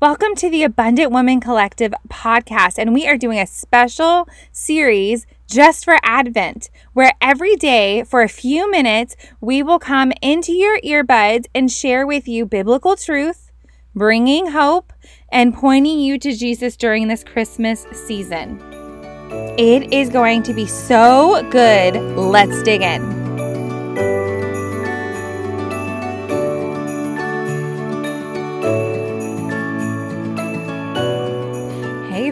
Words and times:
Welcome 0.00 0.36
to 0.36 0.48
the 0.48 0.62
Abundant 0.62 1.10
Woman 1.10 1.40
Collective 1.40 1.92
podcast, 2.08 2.78
and 2.78 2.94
we 2.94 3.08
are 3.08 3.16
doing 3.16 3.40
a 3.40 3.48
special 3.48 4.28
series 4.52 5.26
just 5.48 5.84
for 5.84 5.98
Advent, 6.04 6.70
where 6.92 7.14
every 7.20 7.56
day 7.56 8.04
for 8.04 8.22
a 8.22 8.28
few 8.28 8.70
minutes 8.70 9.16
we 9.40 9.60
will 9.60 9.80
come 9.80 10.12
into 10.22 10.52
your 10.52 10.78
earbuds 10.82 11.46
and 11.52 11.68
share 11.68 12.06
with 12.06 12.28
you 12.28 12.46
biblical 12.46 12.94
truth, 12.94 13.50
bringing 13.92 14.52
hope, 14.52 14.92
and 15.32 15.52
pointing 15.52 15.98
you 15.98 16.16
to 16.20 16.32
Jesus 16.32 16.76
during 16.76 17.08
this 17.08 17.24
Christmas 17.24 17.84
season. 17.92 18.62
It 19.58 19.92
is 19.92 20.10
going 20.10 20.44
to 20.44 20.54
be 20.54 20.66
so 20.66 21.44
good. 21.50 21.96
Let's 22.16 22.62
dig 22.62 22.82
in. 22.82 23.17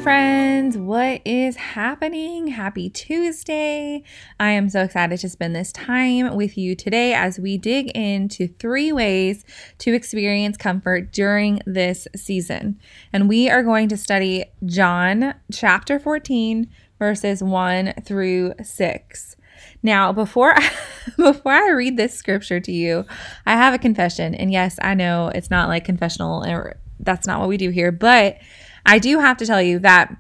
Friends. 0.06 0.78
What 0.78 1.20
is 1.24 1.56
happening? 1.56 2.46
Happy 2.46 2.88
Tuesday. 2.88 4.05
I 4.38 4.51
am 4.51 4.69
so 4.69 4.82
excited 4.84 5.19
to 5.19 5.29
spend 5.29 5.56
this 5.56 5.73
time 5.73 6.37
with 6.37 6.56
you 6.56 6.77
today 6.77 7.12
as 7.12 7.41
we 7.41 7.59
dig 7.59 7.88
into 7.88 8.46
three 8.46 8.92
ways 8.92 9.45
to 9.79 9.95
experience 9.95 10.56
comfort 10.56 11.10
during 11.10 11.60
this 11.66 12.06
season. 12.15 12.79
And 13.12 13.29
we 13.29 13.51
are 13.51 13.65
going 13.65 13.88
to 13.88 13.96
study 13.96 14.45
John 14.65 15.34
chapter 15.51 15.98
14, 15.98 16.70
verses 17.01 17.43
1 17.43 17.95
through 18.04 18.54
6. 18.62 19.37
Now, 19.82 20.12
before 20.12 20.57
I, 20.57 20.70
before 21.16 21.51
I 21.51 21.70
read 21.70 21.96
this 21.96 22.15
scripture 22.15 22.60
to 22.60 22.70
you, 22.70 23.07
I 23.45 23.54
have 23.54 23.74
a 23.74 23.79
confession. 23.79 24.37
And 24.37 24.52
yes, 24.52 24.79
I 24.80 24.95
know 24.95 25.32
it's 25.34 25.51
not 25.51 25.68
like 25.68 25.84
confessional 25.84 26.45
or 26.45 26.77
that's 27.01 27.27
not 27.27 27.41
what 27.41 27.48
we 27.48 27.57
do 27.57 27.70
here, 27.70 27.91
but 27.91 28.38
I 28.86 28.98
do 28.98 29.18
have 29.18 29.36
to 29.38 29.46
tell 29.46 29.60
you 29.60 29.80
that 29.80 30.16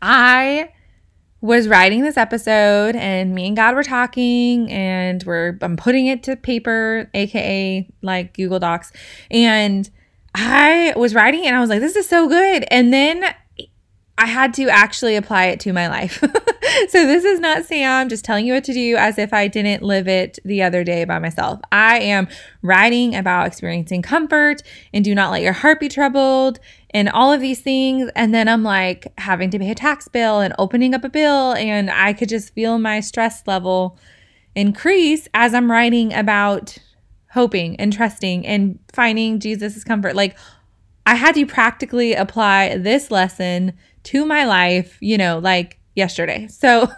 I 0.00 0.70
was 1.40 1.68
writing 1.68 2.02
this 2.02 2.16
episode 2.16 2.96
and 2.96 3.34
me 3.34 3.46
and 3.46 3.56
God 3.56 3.74
were 3.74 3.82
talking 3.82 4.70
and 4.70 5.22
we're 5.24 5.58
I'm 5.62 5.76
putting 5.76 6.06
it 6.06 6.22
to 6.24 6.36
paper, 6.36 7.10
aka 7.14 7.88
like 8.02 8.34
Google 8.34 8.58
Docs. 8.58 8.92
And 9.30 9.88
I 10.34 10.92
was 10.96 11.14
writing 11.14 11.46
and 11.46 11.56
I 11.56 11.60
was 11.60 11.70
like, 11.70 11.80
this 11.80 11.96
is 11.96 12.08
so 12.08 12.28
good. 12.28 12.64
And 12.70 12.92
then 12.92 13.24
I 14.18 14.26
had 14.26 14.54
to 14.54 14.68
actually 14.68 15.14
apply 15.16 15.46
it 15.46 15.60
to 15.60 15.72
my 15.72 15.88
life. 15.88 16.18
so 16.88 17.06
this 17.06 17.24
is 17.24 17.38
not 17.38 17.66
Sam 17.66 18.08
just 18.08 18.24
telling 18.24 18.46
you 18.46 18.54
what 18.54 18.64
to 18.64 18.72
do 18.72 18.96
as 18.96 19.18
if 19.18 19.32
I 19.32 19.46
didn't 19.46 19.82
live 19.82 20.08
it 20.08 20.38
the 20.44 20.62
other 20.62 20.84
day 20.84 21.04
by 21.04 21.18
myself. 21.18 21.60
I 21.70 21.98
am 21.98 22.28
writing 22.62 23.14
about 23.14 23.46
experiencing 23.46 24.00
comfort 24.00 24.62
and 24.94 25.04
do 25.04 25.14
not 25.14 25.32
let 25.32 25.42
your 25.42 25.52
heart 25.52 25.80
be 25.80 25.88
troubled 25.88 26.58
and 26.90 27.10
all 27.10 27.30
of 27.30 27.42
these 27.42 27.60
things. 27.60 28.10
And 28.16 28.34
then 28.34 28.48
I'm 28.48 28.62
like 28.62 29.12
having 29.18 29.50
to 29.50 29.58
pay 29.58 29.70
a 29.70 29.74
tax 29.74 30.08
bill 30.08 30.40
and 30.40 30.54
opening 30.58 30.94
up 30.94 31.04
a 31.04 31.10
bill. 31.10 31.52
And 31.52 31.90
I 31.90 32.14
could 32.14 32.30
just 32.30 32.54
feel 32.54 32.78
my 32.78 33.00
stress 33.00 33.46
level 33.46 33.98
increase 34.54 35.28
as 35.34 35.52
I'm 35.52 35.70
writing 35.70 36.14
about 36.14 36.78
hoping 37.32 37.76
and 37.76 37.92
trusting 37.92 38.46
and 38.46 38.78
finding 38.94 39.40
Jesus' 39.40 39.84
comfort. 39.84 40.16
Like 40.16 40.38
I 41.04 41.14
had 41.14 41.34
to 41.34 41.44
practically 41.44 42.14
apply 42.14 42.78
this 42.78 43.10
lesson 43.10 43.74
to 44.06 44.24
my 44.24 44.44
life, 44.44 44.98
you 45.00 45.18
know, 45.18 45.38
like 45.38 45.78
yesterday. 45.94 46.46
So 46.48 46.88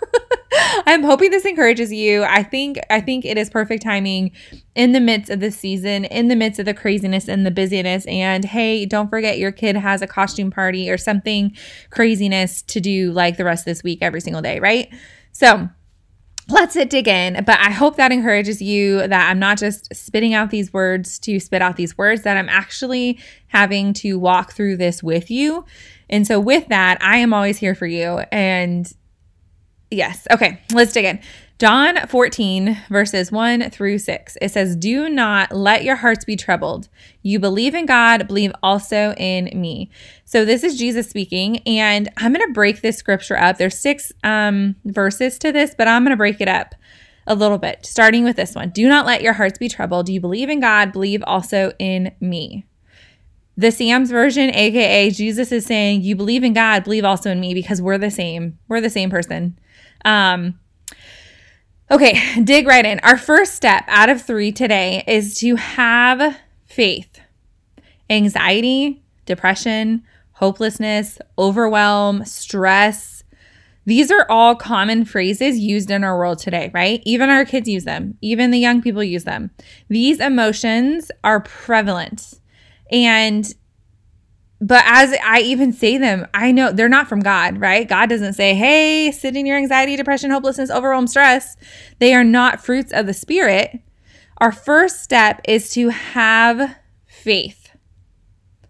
I'm 0.86 1.02
hoping 1.02 1.30
this 1.30 1.44
encourages 1.44 1.92
you. 1.92 2.22
I 2.24 2.42
think 2.42 2.78
I 2.90 3.00
think 3.00 3.24
it 3.24 3.38
is 3.38 3.48
perfect 3.50 3.82
timing 3.82 4.32
in 4.74 4.92
the 4.92 5.00
midst 5.00 5.30
of 5.30 5.40
the 5.40 5.50
season, 5.50 6.04
in 6.04 6.28
the 6.28 6.36
midst 6.36 6.58
of 6.58 6.66
the 6.66 6.74
craziness 6.74 7.28
and 7.28 7.46
the 7.46 7.50
busyness. 7.50 8.06
And 8.06 8.44
hey, 8.44 8.86
don't 8.86 9.08
forget 9.08 9.38
your 9.38 9.52
kid 9.52 9.76
has 9.76 10.02
a 10.02 10.06
costume 10.06 10.50
party 10.50 10.90
or 10.90 10.98
something 10.98 11.56
craziness 11.90 12.62
to 12.62 12.80
do 12.80 13.12
like 13.12 13.36
the 13.36 13.44
rest 13.44 13.62
of 13.62 13.66
this 13.66 13.82
week 13.82 14.00
every 14.02 14.20
single 14.20 14.42
day, 14.42 14.58
right? 14.60 14.92
So 15.32 15.68
let's 16.48 16.74
dig 16.74 17.08
in. 17.08 17.44
But 17.44 17.58
I 17.60 17.70
hope 17.70 17.96
that 17.96 18.12
encourages 18.12 18.60
you 18.62 19.06
that 19.06 19.30
I'm 19.30 19.38
not 19.38 19.58
just 19.58 19.94
spitting 19.94 20.34
out 20.34 20.50
these 20.50 20.72
words 20.72 21.18
to 21.20 21.38
spit 21.40 21.62
out 21.62 21.76
these 21.76 21.96
words, 21.96 22.22
that 22.22 22.36
I'm 22.36 22.48
actually 22.48 23.18
having 23.48 23.92
to 23.94 24.18
walk 24.18 24.52
through 24.52 24.76
this 24.76 25.02
with 25.02 25.30
you 25.30 25.64
and 26.10 26.26
so, 26.26 26.40
with 26.40 26.68
that, 26.68 26.98
I 27.02 27.18
am 27.18 27.34
always 27.34 27.58
here 27.58 27.74
for 27.74 27.86
you. 27.86 28.22
And 28.32 28.90
yes, 29.90 30.26
okay, 30.30 30.60
let's 30.72 30.92
dig 30.92 31.04
in. 31.04 31.20
John 31.58 32.06
14, 32.06 32.84
verses 32.88 33.32
1 33.32 33.70
through 33.70 33.98
6. 33.98 34.38
It 34.40 34.50
says, 34.52 34.76
Do 34.76 35.08
not 35.08 35.50
let 35.50 35.82
your 35.82 35.96
hearts 35.96 36.24
be 36.24 36.36
troubled. 36.36 36.88
You 37.22 37.40
believe 37.40 37.74
in 37.74 37.84
God, 37.84 38.28
believe 38.28 38.52
also 38.62 39.12
in 39.16 39.50
me. 39.60 39.90
So 40.24 40.44
this 40.44 40.62
is 40.62 40.78
Jesus 40.78 41.10
speaking, 41.10 41.58
and 41.66 42.10
I'm 42.16 42.32
going 42.32 42.46
to 42.46 42.52
break 42.52 42.80
this 42.80 42.96
scripture 42.96 43.36
up. 43.36 43.58
There's 43.58 43.76
six 43.76 44.12
um, 44.22 44.76
verses 44.84 45.36
to 45.40 45.50
this, 45.50 45.74
but 45.76 45.88
I'm 45.88 46.04
going 46.04 46.12
to 46.12 46.16
break 46.16 46.40
it 46.40 46.46
up 46.46 46.76
a 47.26 47.34
little 47.34 47.58
bit, 47.58 47.84
starting 47.84 48.22
with 48.22 48.36
this 48.36 48.54
one. 48.54 48.70
Do 48.70 48.88
not 48.88 49.04
let 49.04 49.22
your 49.22 49.32
hearts 49.32 49.58
be 49.58 49.68
troubled. 49.68 50.08
You 50.08 50.20
believe 50.20 50.48
in 50.48 50.60
God, 50.60 50.92
believe 50.92 51.24
also 51.26 51.72
in 51.80 52.12
me. 52.20 52.66
The 53.56 53.72
Sam's 53.72 54.12
version, 54.12 54.54
aka 54.54 55.10
Jesus 55.10 55.50
is 55.50 55.66
saying, 55.66 56.02
You 56.02 56.14
believe 56.14 56.44
in 56.44 56.52
God, 56.52 56.84
believe 56.84 57.04
also 57.04 57.32
in 57.32 57.40
me 57.40 57.52
because 57.52 57.82
we're 57.82 57.98
the 57.98 58.12
same. 58.12 58.60
We're 58.68 58.80
the 58.80 58.88
same 58.88 59.10
person. 59.10 59.58
Um, 60.04 60.60
okay, 61.90 62.20
dig 62.44 62.66
right 62.66 62.84
in. 62.84 63.00
Our 63.00 63.18
first 63.18 63.54
step 63.54 63.84
out 63.86 64.08
of 64.08 64.22
three 64.22 64.52
today 64.52 65.04
is 65.06 65.38
to 65.38 65.56
have 65.56 66.36
faith. 66.66 67.20
Anxiety, 68.10 69.02
depression, 69.26 70.02
hopelessness, 70.32 71.18
overwhelm, 71.38 72.24
stress. 72.24 73.24
These 73.84 74.10
are 74.10 74.26
all 74.28 74.54
common 74.54 75.04
phrases 75.04 75.58
used 75.58 75.90
in 75.90 76.04
our 76.04 76.16
world 76.16 76.38
today, 76.38 76.70
right? 76.74 77.02
Even 77.04 77.30
our 77.30 77.44
kids 77.44 77.68
use 77.68 77.84
them, 77.84 78.16
even 78.20 78.50
the 78.50 78.58
young 78.58 78.82
people 78.82 79.02
use 79.02 79.24
them. 79.24 79.50
These 79.88 80.20
emotions 80.20 81.10
are 81.24 81.40
prevalent. 81.40 82.34
And 82.90 83.52
but 84.60 84.82
as 84.86 85.14
I 85.24 85.40
even 85.40 85.72
say 85.72 85.98
them, 85.98 86.26
I 86.34 86.50
know 86.52 86.72
they're 86.72 86.88
not 86.88 87.08
from 87.08 87.20
God, 87.20 87.60
right? 87.60 87.88
God 87.88 88.08
doesn't 88.08 88.34
say, 88.34 88.54
hey, 88.54 89.12
sit 89.12 89.36
in 89.36 89.46
your 89.46 89.56
anxiety, 89.56 89.96
depression, 89.96 90.30
hopelessness, 90.30 90.70
overwhelm, 90.70 91.06
stress. 91.06 91.56
They 92.00 92.14
are 92.14 92.24
not 92.24 92.64
fruits 92.64 92.92
of 92.92 93.06
the 93.06 93.14
Spirit. 93.14 93.80
Our 94.38 94.52
first 94.52 95.02
step 95.02 95.40
is 95.46 95.70
to 95.74 95.88
have 95.90 96.76
faith 97.06 97.57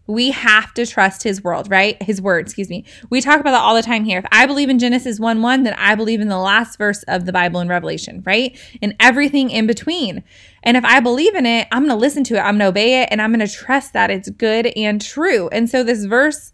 we 0.08 0.30
have 0.30 0.72
to 0.72 0.86
trust 0.86 1.22
his 1.22 1.44
world, 1.44 1.70
right? 1.70 2.02
His 2.02 2.20
word, 2.20 2.46
excuse 2.46 2.70
me. 2.70 2.84
We 3.10 3.20
talk 3.20 3.40
about 3.40 3.50
that 3.50 3.60
all 3.60 3.74
the 3.74 3.82
time 3.82 4.04
here. 4.04 4.18
If 4.18 4.24
I 4.32 4.46
believe 4.46 4.70
in 4.70 4.78
Genesis 4.78 5.20
1 5.20 5.42
1, 5.42 5.62
then 5.64 5.74
I 5.74 5.94
believe 5.94 6.22
in 6.22 6.28
the 6.28 6.38
last 6.38 6.78
verse 6.78 7.02
of 7.04 7.26
the 7.26 7.32
Bible 7.32 7.60
in 7.60 7.68
Revelation, 7.68 8.22
right? 8.24 8.58
And 8.80 8.96
everything 8.98 9.50
in 9.50 9.66
between. 9.66 10.24
And 10.62 10.78
if 10.78 10.84
I 10.84 11.00
believe 11.00 11.34
in 11.34 11.44
it, 11.44 11.68
I'm 11.70 11.82
going 11.82 11.94
to 11.94 12.00
listen 12.00 12.24
to 12.24 12.36
it, 12.36 12.40
I'm 12.40 12.56
going 12.56 12.60
to 12.60 12.66
obey 12.68 13.02
it, 13.02 13.10
and 13.12 13.20
I'm 13.20 13.32
going 13.32 13.46
to 13.46 13.54
trust 13.54 13.92
that 13.92 14.10
it's 14.10 14.30
good 14.30 14.68
and 14.68 15.00
true. 15.00 15.48
And 15.48 15.68
so 15.68 15.84
this 15.84 16.06
verse, 16.06 16.52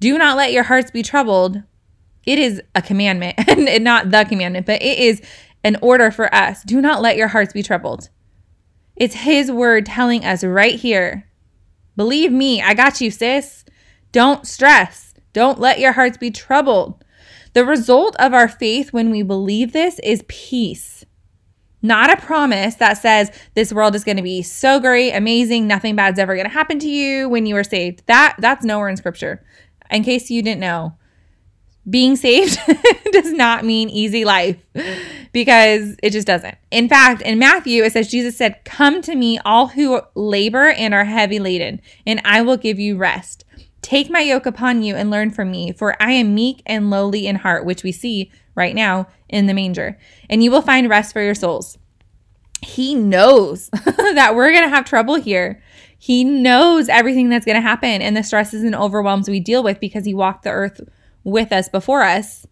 do 0.00 0.16
not 0.16 0.38
let 0.38 0.52
your 0.52 0.64
hearts 0.64 0.90
be 0.90 1.02
troubled, 1.02 1.62
it 2.26 2.38
is 2.38 2.62
a 2.74 2.80
commandment, 2.80 3.36
and 3.48 3.84
not 3.84 4.10
the 4.10 4.24
commandment, 4.24 4.64
but 4.64 4.80
it 4.80 4.98
is 4.98 5.20
an 5.62 5.76
order 5.82 6.10
for 6.10 6.34
us. 6.34 6.62
Do 6.62 6.80
not 6.80 7.02
let 7.02 7.18
your 7.18 7.28
hearts 7.28 7.52
be 7.52 7.62
troubled. 7.62 8.08
It's 8.96 9.14
his 9.14 9.52
word 9.52 9.84
telling 9.84 10.24
us 10.24 10.42
right 10.42 10.74
here 10.74 11.26
Believe 11.96 12.32
me, 12.32 12.60
I 12.62 12.74
got 12.74 13.00
you, 13.00 13.10
sis. 13.10 13.64
Don't 14.12 14.46
stress. 14.46 15.14
Don't 15.32 15.60
let 15.60 15.80
your 15.80 15.92
hearts 15.92 16.16
be 16.16 16.30
troubled. 16.30 17.04
The 17.52 17.64
result 17.64 18.16
of 18.18 18.32
our 18.32 18.48
faith 18.48 18.92
when 18.92 19.10
we 19.10 19.22
believe 19.22 19.72
this 19.72 19.98
is 20.00 20.24
peace. 20.28 21.04
Not 21.82 22.10
a 22.10 22.16
promise 22.16 22.76
that 22.76 22.94
says 22.94 23.30
this 23.54 23.72
world 23.72 23.94
is 23.94 24.04
going 24.04 24.16
to 24.16 24.22
be 24.22 24.40
so 24.42 24.80
great, 24.80 25.12
amazing, 25.12 25.66
nothing 25.66 25.94
bad's 25.94 26.18
ever 26.18 26.34
going 26.34 26.46
to 26.46 26.52
happen 26.52 26.78
to 26.78 26.88
you 26.88 27.28
when 27.28 27.44
you 27.44 27.56
are 27.56 27.64
saved. 27.64 28.02
That 28.06 28.36
that's 28.38 28.64
nowhere 28.64 28.88
in 28.88 28.96
scripture. 28.96 29.44
In 29.90 30.02
case 30.02 30.30
you 30.30 30.42
didn't 30.42 30.60
know, 30.60 30.96
being 31.88 32.16
saved 32.16 32.58
does 33.12 33.32
not 33.32 33.64
mean 33.64 33.90
easy 33.90 34.24
life 34.24 34.56
because 35.32 35.96
it 36.02 36.10
just 36.10 36.26
doesn't. 36.26 36.56
In 36.70 36.88
fact, 36.88 37.20
in 37.22 37.38
Matthew, 37.38 37.82
it 37.82 37.92
says, 37.92 38.10
Jesus 38.10 38.36
said, 38.36 38.64
Come 38.64 39.02
to 39.02 39.14
me, 39.14 39.38
all 39.44 39.68
who 39.68 40.00
labor 40.14 40.70
and 40.70 40.94
are 40.94 41.04
heavy 41.04 41.38
laden, 41.38 41.80
and 42.06 42.20
I 42.24 42.42
will 42.42 42.56
give 42.56 42.78
you 42.78 42.96
rest. 42.96 43.44
Take 43.82 44.08
my 44.08 44.20
yoke 44.20 44.46
upon 44.46 44.82
you 44.82 44.96
and 44.96 45.10
learn 45.10 45.30
from 45.30 45.50
me, 45.50 45.72
for 45.72 46.00
I 46.02 46.12
am 46.12 46.34
meek 46.34 46.62
and 46.64 46.88
lowly 46.88 47.26
in 47.26 47.36
heart, 47.36 47.66
which 47.66 47.82
we 47.82 47.92
see 47.92 48.32
right 48.54 48.74
now 48.74 49.08
in 49.28 49.46
the 49.46 49.54
manger, 49.54 49.98
and 50.30 50.42
you 50.42 50.50
will 50.50 50.62
find 50.62 50.88
rest 50.88 51.12
for 51.12 51.20
your 51.20 51.34
souls. 51.34 51.76
He 52.62 52.94
knows 52.94 53.68
that 53.84 54.34
we're 54.34 54.52
going 54.52 54.64
to 54.64 54.70
have 54.70 54.86
trouble 54.86 55.16
here. 55.16 55.62
He 55.98 56.24
knows 56.24 56.88
everything 56.88 57.28
that's 57.28 57.44
going 57.44 57.56
to 57.56 57.60
happen 57.60 58.00
and 58.00 58.16
the 58.16 58.22
stresses 58.22 58.62
and 58.62 58.74
overwhelms 58.74 59.28
we 59.28 59.40
deal 59.40 59.62
with 59.62 59.80
because 59.80 60.06
he 60.06 60.14
walked 60.14 60.44
the 60.44 60.50
earth 60.50 60.80
with 61.24 61.52
us 61.52 61.68
before 61.68 62.02
us. 62.02 62.46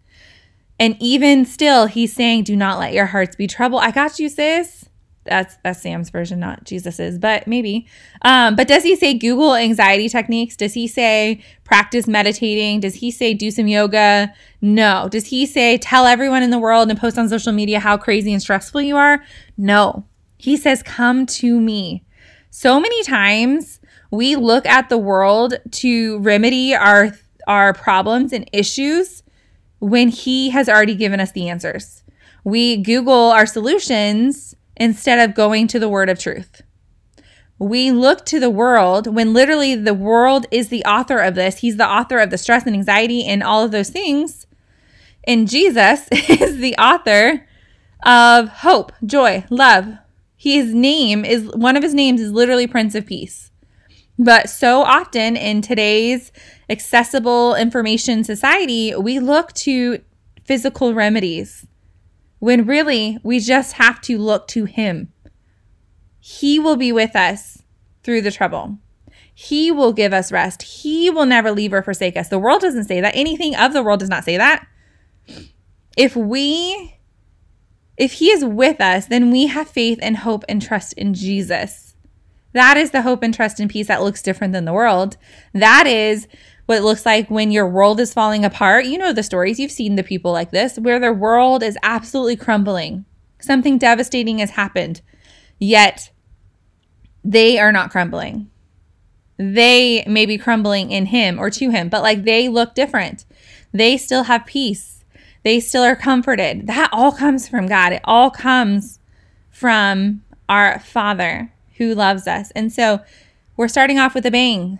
And 0.78 0.96
even 0.98 1.44
still, 1.44 1.86
he's 1.86 2.12
saying, 2.12 2.44
Do 2.44 2.56
not 2.56 2.78
let 2.78 2.92
your 2.92 3.06
hearts 3.06 3.36
be 3.36 3.46
troubled. 3.46 3.82
I 3.82 3.90
got 3.90 4.18
you, 4.18 4.28
sis. 4.28 4.88
That's 5.24 5.56
that's 5.62 5.80
Sam's 5.80 6.10
version, 6.10 6.40
not 6.40 6.64
Jesus's, 6.64 7.18
but 7.18 7.46
maybe. 7.46 7.86
Um, 8.22 8.56
but 8.56 8.66
does 8.66 8.82
he 8.82 8.96
say 8.96 9.14
Google 9.14 9.54
anxiety 9.54 10.08
techniques? 10.08 10.56
Does 10.56 10.74
he 10.74 10.88
say 10.88 11.40
practice 11.62 12.08
meditating? 12.08 12.80
Does 12.80 12.96
he 12.96 13.12
say 13.12 13.32
do 13.32 13.52
some 13.52 13.68
yoga? 13.68 14.34
No. 14.60 15.08
Does 15.08 15.26
he 15.26 15.46
say 15.46 15.78
tell 15.78 16.06
everyone 16.06 16.42
in 16.42 16.50
the 16.50 16.58
world 16.58 16.90
and 16.90 16.98
post 16.98 17.18
on 17.18 17.28
social 17.28 17.52
media 17.52 17.78
how 17.78 17.96
crazy 17.96 18.32
and 18.32 18.42
stressful 18.42 18.80
you 18.82 18.96
are? 18.96 19.22
No. 19.56 20.04
He 20.38 20.56
says 20.56 20.82
come 20.82 21.26
to 21.26 21.60
me. 21.60 22.02
So 22.50 22.80
many 22.80 23.04
times 23.04 23.78
we 24.10 24.34
look 24.34 24.66
at 24.66 24.88
the 24.88 24.98
world 24.98 25.54
to 25.70 26.18
remedy 26.18 26.74
our 26.74 27.12
our 27.46 27.72
problems 27.72 28.32
and 28.32 28.48
issues 28.52 29.22
when 29.78 30.08
he 30.08 30.50
has 30.50 30.68
already 30.68 30.94
given 30.94 31.20
us 31.20 31.32
the 31.32 31.48
answers. 31.48 32.02
We 32.44 32.76
Google 32.76 33.30
our 33.30 33.46
solutions 33.46 34.54
instead 34.76 35.28
of 35.28 35.34
going 35.34 35.68
to 35.68 35.78
the 35.78 35.88
word 35.88 36.08
of 36.08 36.18
truth. 36.18 36.62
We 37.58 37.92
look 37.92 38.26
to 38.26 38.40
the 38.40 38.50
world 38.50 39.06
when 39.06 39.32
literally 39.32 39.76
the 39.76 39.94
world 39.94 40.46
is 40.50 40.68
the 40.68 40.84
author 40.84 41.18
of 41.18 41.36
this. 41.36 41.58
He's 41.58 41.76
the 41.76 41.88
author 41.88 42.18
of 42.18 42.30
the 42.30 42.38
stress 42.38 42.66
and 42.66 42.74
anxiety 42.74 43.24
and 43.24 43.42
all 43.42 43.64
of 43.64 43.70
those 43.70 43.90
things. 43.90 44.46
And 45.24 45.48
Jesus 45.48 46.08
is 46.12 46.58
the 46.58 46.74
author 46.76 47.46
of 48.04 48.48
hope, 48.48 48.92
joy, 49.06 49.44
love. 49.48 49.96
His 50.36 50.74
name 50.74 51.24
is 51.24 51.44
one 51.54 51.76
of 51.76 51.84
his 51.84 51.94
names 51.94 52.20
is 52.20 52.32
literally 52.32 52.66
Prince 52.66 52.96
of 52.96 53.06
Peace. 53.06 53.51
But 54.18 54.50
so 54.50 54.82
often 54.82 55.36
in 55.36 55.62
today's 55.62 56.32
accessible 56.68 57.54
information 57.54 58.24
society, 58.24 58.94
we 58.94 59.18
look 59.18 59.52
to 59.54 60.00
physical 60.44 60.94
remedies 60.94 61.66
when 62.38 62.66
really 62.66 63.18
we 63.22 63.40
just 63.40 63.74
have 63.74 64.00
to 64.02 64.18
look 64.18 64.48
to 64.48 64.64
Him. 64.64 65.12
He 66.18 66.58
will 66.58 66.76
be 66.76 66.92
with 66.92 67.16
us 67.16 67.62
through 68.02 68.22
the 68.22 68.30
trouble. 68.30 68.78
He 69.34 69.70
will 69.70 69.92
give 69.92 70.12
us 70.12 70.30
rest. 70.30 70.62
He 70.62 71.08
will 71.10 71.26
never 71.26 71.50
leave 71.50 71.72
or 71.72 71.82
forsake 71.82 72.16
us. 72.16 72.28
The 72.28 72.38
world 72.38 72.60
doesn't 72.60 72.84
say 72.84 73.00
that. 73.00 73.16
Anything 73.16 73.56
of 73.56 73.72
the 73.72 73.82
world 73.82 74.00
does 74.00 74.08
not 74.08 74.24
say 74.24 74.36
that. 74.36 74.66
If 75.96 76.14
we 76.16 76.98
if 77.96 78.14
he 78.14 78.30
is 78.30 78.44
with 78.44 78.80
us, 78.80 79.06
then 79.06 79.30
we 79.30 79.46
have 79.46 79.68
faith 79.68 79.98
and 80.02 80.16
hope 80.18 80.44
and 80.48 80.60
trust 80.60 80.94
in 80.94 81.14
Jesus. 81.14 81.91
That 82.52 82.76
is 82.76 82.90
the 82.90 83.02
hope 83.02 83.22
and 83.22 83.32
trust 83.32 83.60
and 83.60 83.70
peace 83.70 83.88
that 83.88 84.02
looks 84.02 84.22
different 84.22 84.52
than 84.52 84.64
the 84.64 84.72
world. 84.72 85.16
That 85.54 85.86
is 85.86 86.28
what 86.66 86.78
it 86.78 86.82
looks 86.82 87.06
like 87.06 87.30
when 87.30 87.50
your 87.50 87.68
world 87.68 87.98
is 88.00 88.14
falling 88.14 88.44
apart. 88.44 88.84
You 88.84 88.98
know 88.98 89.12
the 89.12 89.22
stories, 89.22 89.58
you've 89.58 89.70
seen 89.70 89.96
the 89.96 90.02
people 90.02 90.32
like 90.32 90.50
this, 90.50 90.78
where 90.78 90.98
their 90.98 91.14
world 91.14 91.62
is 91.62 91.78
absolutely 91.82 92.36
crumbling. 92.36 93.04
Something 93.40 93.78
devastating 93.78 94.38
has 94.38 94.50
happened, 94.50 95.00
yet 95.58 96.10
they 97.24 97.58
are 97.58 97.72
not 97.72 97.90
crumbling. 97.90 98.50
They 99.38 100.04
may 100.06 100.26
be 100.26 100.38
crumbling 100.38 100.92
in 100.92 101.06
him 101.06 101.38
or 101.38 101.50
to 101.50 101.70
him, 101.70 101.88
but 101.88 102.02
like 102.02 102.24
they 102.24 102.48
look 102.48 102.74
different. 102.74 103.24
They 103.72 103.96
still 103.96 104.24
have 104.24 104.46
peace. 104.46 105.04
They 105.42 105.58
still 105.58 105.82
are 105.82 105.96
comforted. 105.96 106.66
That 106.68 106.90
all 106.92 107.10
comes 107.10 107.48
from 107.48 107.66
God. 107.66 107.92
It 107.92 108.02
all 108.04 108.30
comes 108.30 109.00
from 109.50 110.22
our 110.48 110.78
Father 110.78 111.52
who 111.76 111.94
loves 111.94 112.26
us. 112.26 112.50
And 112.52 112.72
so 112.72 113.00
we're 113.56 113.68
starting 113.68 113.98
off 113.98 114.14
with 114.14 114.26
a 114.26 114.30
bang. 114.30 114.78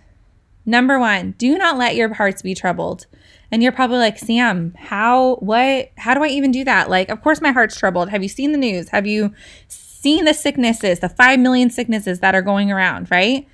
Number 0.65 0.99
one, 0.99 1.31
do 1.37 1.57
not 1.57 1.77
let 1.77 1.95
your 1.95 2.13
hearts 2.13 2.41
be 2.41 2.55
troubled. 2.55 3.05
And 3.51 3.61
you're 3.61 3.71
probably 3.71 3.97
like, 3.97 4.17
Sam, 4.17 4.73
how, 4.77 5.35
what, 5.35 5.91
how 5.97 6.13
do 6.13 6.23
I 6.23 6.27
even 6.29 6.51
do 6.51 6.63
that? 6.63 6.89
Like, 6.89 7.09
of 7.09 7.21
course, 7.21 7.41
my 7.41 7.51
heart's 7.51 7.77
troubled. 7.77 8.09
Have 8.09 8.23
you 8.23 8.29
seen 8.29 8.51
the 8.51 8.57
news? 8.57 8.89
Have 8.89 9.05
you 9.05 9.33
seen 9.67 10.25
the 10.25 10.33
sicknesses, 10.33 10.99
the 10.99 11.09
5 11.09 11.39
million 11.39 11.69
sicknesses 11.69 12.19
that 12.21 12.35
are 12.35 12.41
going 12.41 12.71
around, 12.71 13.11
right? 13.11 13.47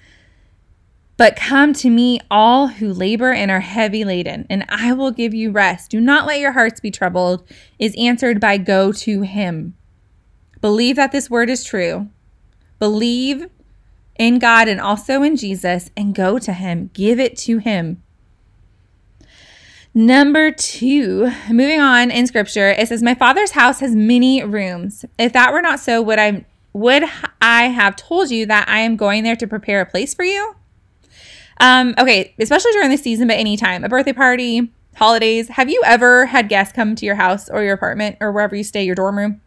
But 1.20 1.36
come 1.36 1.74
to 1.74 1.90
me, 1.90 2.22
all 2.32 2.68
who 2.68 2.94
labor 2.94 3.34
and 3.34 3.52
are 3.52 3.60
heavy 3.60 4.06
laden, 4.06 4.48
and 4.50 4.64
I 4.70 4.94
will 4.94 5.12
give 5.12 5.34
you 5.34 5.52
rest. 5.52 5.92
Do 5.92 6.00
not 6.00 6.26
let 6.26 6.40
your 6.40 6.54
hearts 6.54 6.80
be 6.80 6.92
troubled, 6.92 7.44
is 7.78 7.94
answered 7.98 8.40
by 8.40 8.58
go 8.58 8.94
to 8.94 9.24
him. 9.24 9.76
Believe 10.62 10.96
that 10.96 11.12
this 11.12 11.30
word 11.30 11.50
is 11.50 11.66
true. 11.66 12.08
Believe 12.80 13.50
in 14.18 14.40
God 14.40 14.68
and 14.68 14.80
also 14.80 15.22
in 15.22 15.36
Jesus 15.36 15.90
and 15.96 16.16
go 16.16 16.40
to 16.40 16.54
Him. 16.54 16.90
Give 16.94 17.20
it 17.20 17.38
to 17.40 17.60
Him. 17.60 18.02
Number 19.94 20.52
two, 20.52 21.32
moving 21.50 21.80
on 21.80 22.12
in 22.12 22.28
scripture, 22.28 22.70
it 22.70 22.88
says, 22.88 23.02
My 23.02 23.16
father's 23.16 23.52
house 23.52 23.80
has 23.80 23.96
many 23.96 24.44
rooms. 24.44 25.04
If 25.18 25.34
that 25.34 25.52
were 25.52 25.62
not 25.62 25.80
so, 25.80 26.02
would 26.02 26.20
I 26.20 26.46
would 26.74 27.04
I 27.42 27.64
have 27.64 27.96
told 27.96 28.30
you 28.30 28.46
that 28.46 28.70
I 28.70 28.80
am 28.80 28.96
going 28.96 29.24
there 29.24 29.36
to 29.36 29.48
prepare 29.48 29.82
a 29.82 29.86
place 29.86 30.14
for 30.14 30.24
you? 30.24 30.56
Um, 31.60 31.96
okay, 31.98 32.36
especially 32.40 32.72
during 32.74 32.92
the 32.92 32.98
season, 32.98 33.28
but 33.28 33.38
anytime, 33.38 33.84
a 33.84 33.90
birthday 33.90 34.14
party, 34.14 34.72
holidays. 34.96 35.50
Have 35.50 35.70
you 35.70 35.82
ever 35.86 36.28
had 36.28 36.48
guests 36.48 36.74
come 36.74 36.96
to 36.96 37.06
your 37.06 37.16
house 37.16 37.50
or 37.50 37.64
your 37.64 37.74
apartment 37.74 38.18
or 38.22 38.32
wherever 38.32 38.56
you 38.56 38.64
stay, 38.64 38.84
your 38.84 38.96
dorm 38.96 39.18
room? 39.18 39.42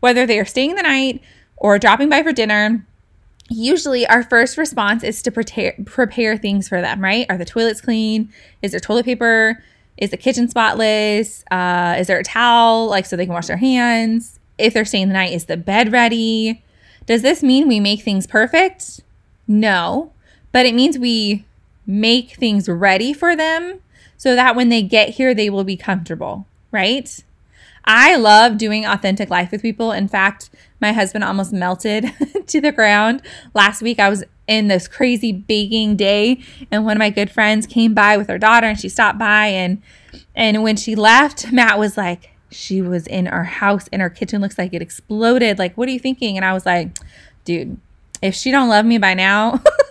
Whether 0.00 0.26
they 0.26 0.38
are 0.38 0.44
staying 0.44 0.74
the 0.74 0.82
night 0.82 1.22
or 1.56 1.78
dropping 1.78 2.08
by 2.08 2.22
for 2.22 2.32
dinner, 2.32 2.86
usually 3.48 4.06
our 4.06 4.22
first 4.22 4.58
response 4.58 5.02
is 5.02 5.22
to 5.22 5.30
prepare 5.30 5.74
prepare 5.84 6.36
things 6.36 6.68
for 6.68 6.80
them 6.80 7.00
right? 7.00 7.26
Are 7.28 7.38
the 7.38 7.44
toilets 7.44 7.80
clean? 7.80 8.32
Is 8.62 8.72
there 8.72 8.80
toilet 8.80 9.04
paper? 9.04 9.62
Is 9.96 10.10
the 10.10 10.16
kitchen 10.16 10.48
spotless? 10.48 11.44
Uh, 11.50 11.96
is 11.98 12.06
there 12.06 12.18
a 12.18 12.24
towel 12.24 12.86
like 12.88 13.06
so 13.06 13.16
they 13.16 13.24
can 13.24 13.34
wash 13.34 13.46
their 13.46 13.56
hands? 13.56 14.38
If 14.58 14.74
they're 14.74 14.84
staying 14.84 15.08
the 15.08 15.14
night 15.14 15.32
is 15.32 15.46
the 15.46 15.56
bed 15.56 15.92
ready? 15.92 16.62
Does 17.06 17.22
this 17.22 17.42
mean 17.42 17.68
we 17.68 17.80
make 17.80 18.02
things 18.02 18.26
perfect? 18.26 19.00
No 19.46 20.12
but 20.56 20.64
it 20.64 20.74
means 20.74 20.98
we 20.98 21.44
make 21.86 22.30
things 22.30 22.66
ready 22.66 23.12
for 23.12 23.36
them 23.36 23.78
so 24.16 24.34
that 24.34 24.56
when 24.56 24.70
they 24.70 24.80
get 24.80 25.10
here 25.10 25.34
they 25.34 25.50
will 25.50 25.64
be 25.64 25.76
comfortable 25.76 26.46
right 26.72 27.22
I 27.86 28.16
love 28.16 28.58
doing 28.58 28.84
authentic 28.84 29.30
life 29.30 29.52
with 29.52 29.62
people. 29.62 29.92
In 29.92 30.08
fact, 30.08 30.50
my 30.80 30.92
husband 30.92 31.24
almost 31.24 31.52
melted 31.52 32.12
to 32.46 32.60
the 32.60 32.72
ground. 32.72 33.22
Last 33.54 33.80
week, 33.80 34.00
I 34.00 34.08
was 34.08 34.24
in 34.46 34.68
this 34.68 34.88
crazy 34.88 35.32
baking 35.32 35.96
day, 35.96 36.40
and 36.70 36.84
one 36.84 36.96
of 36.96 36.98
my 36.98 37.10
good 37.10 37.30
friends 37.30 37.66
came 37.66 37.94
by 37.94 38.16
with 38.16 38.28
her 38.28 38.38
daughter, 38.38 38.66
and 38.66 38.78
she 38.78 38.88
stopped 38.88 39.18
by. 39.18 39.46
and 39.46 39.82
And 40.34 40.62
when 40.62 40.76
she 40.76 40.94
left, 40.94 41.52
Matt 41.52 41.78
was 41.78 41.96
like, 41.96 42.30
"She 42.50 42.82
was 42.82 43.06
in 43.06 43.28
our 43.28 43.44
house, 43.44 43.88
and 43.92 44.02
our 44.02 44.10
kitchen 44.10 44.40
looks 44.40 44.58
like 44.58 44.74
it 44.74 44.82
exploded. 44.82 45.58
Like, 45.58 45.76
what 45.76 45.88
are 45.88 45.92
you 45.92 46.00
thinking?" 46.00 46.36
And 46.36 46.44
I 46.44 46.52
was 46.52 46.66
like, 46.66 46.96
"Dude, 47.44 47.78
if 48.20 48.34
she 48.34 48.50
don't 48.50 48.68
love 48.68 48.84
me 48.84 48.98
by 48.98 49.14
now." 49.14 49.62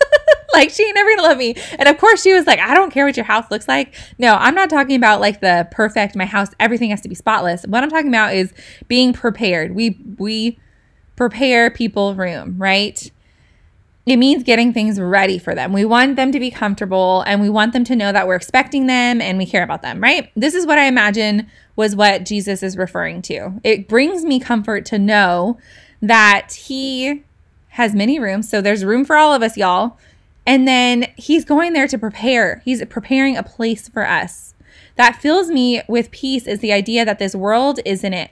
like 0.55 0.69
she 0.71 0.83
ain't 0.83 0.95
never 0.95 1.15
gonna 1.15 1.27
love 1.27 1.37
me. 1.37 1.55
And 1.77 1.87
of 1.87 1.97
course 1.97 2.23
she 2.23 2.33
was 2.33 2.47
like, 2.47 2.59
I 2.59 2.73
don't 2.73 2.91
care 2.91 3.05
what 3.05 3.17
your 3.17 3.25
house 3.25 3.49
looks 3.51 3.67
like. 3.67 3.93
No, 4.17 4.35
I'm 4.35 4.55
not 4.55 4.69
talking 4.69 4.95
about 4.95 5.21
like 5.21 5.41
the 5.41 5.67
perfect 5.71 6.15
my 6.15 6.25
house, 6.25 6.49
everything 6.59 6.89
has 6.89 7.01
to 7.01 7.09
be 7.09 7.15
spotless. 7.15 7.65
What 7.65 7.83
I'm 7.83 7.89
talking 7.89 8.09
about 8.09 8.33
is 8.33 8.53
being 8.87 9.13
prepared. 9.13 9.75
We 9.75 9.99
we 10.17 10.59
prepare 11.15 11.69
people 11.69 12.15
room, 12.15 12.55
right? 12.57 13.11
It 14.05 14.17
means 14.17 14.43
getting 14.43 14.71
things 14.71 14.99
ready 14.99 15.39
for 15.39 15.55
them. 15.55 15.73
We 15.73 15.83
want 15.83 16.15
them 16.15 16.31
to 16.31 16.39
be 16.39 16.51
comfortable 16.51 17.23
and 17.25 17.41
we 17.41 17.49
want 17.49 17.73
them 17.73 17.83
to 17.85 17.95
know 17.95 18.11
that 18.11 18.27
we're 18.27 18.35
expecting 18.35 18.85
them 18.85 19.19
and 19.19 19.37
we 19.37 19.47
care 19.47 19.63
about 19.63 19.81
them, 19.81 19.99
right? 19.99 20.31
This 20.35 20.53
is 20.53 20.67
what 20.67 20.77
I 20.77 20.85
imagine 20.85 21.49
was 21.75 21.95
what 21.95 22.23
Jesus 22.23 22.61
is 22.61 22.77
referring 22.77 23.23
to. 23.23 23.59
It 23.63 23.87
brings 23.87 24.23
me 24.23 24.39
comfort 24.39 24.85
to 24.87 24.99
know 24.99 25.57
that 26.03 26.53
he 26.53 27.23
has 27.69 27.95
many 27.95 28.19
rooms. 28.19 28.47
So 28.47 28.61
there's 28.61 28.85
room 28.85 29.05
for 29.05 29.15
all 29.15 29.33
of 29.33 29.41
us, 29.41 29.57
y'all. 29.57 29.97
And 30.45 30.67
then 30.67 31.07
he's 31.17 31.45
going 31.45 31.73
there 31.73 31.87
to 31.87 31.97
prepare. 31.97 32.61
He's 32.65 32.83
preparing 32.85 33.35
a 33.35 33.43
place 33.43 33.89
for 33.89 34.07
us. 34.07 34.53
That 34.95 35.21
fills 35.21 35.49
me 35.49 35.81
with 35.87 36.11
peace 36.11 36.47
is 36.47 36.59
the 36.59 36.71
idea 36.71 37.05
that 37.05 37.19
this 37.19 37.35
world 37.35 37.79
isn't 37.85 38.13
it. 38.13 38.31